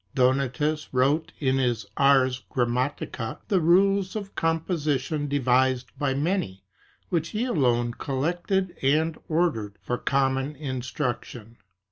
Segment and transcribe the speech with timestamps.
[0.15, 6.63] Donatus wrote in his "Ars Grammatica'* the rules of composition devised by many,
[7.09, 11.57] which he alone collected and ordered for common in struction.